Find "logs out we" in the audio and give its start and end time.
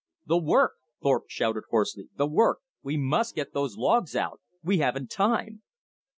3.77-4.79